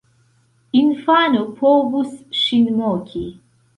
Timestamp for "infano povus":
0.83-2.11